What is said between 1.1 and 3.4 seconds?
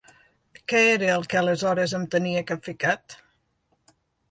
el que aleshores em tenia capficat?.